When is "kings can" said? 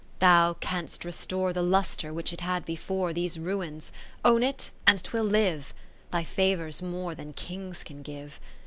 7.33-8.01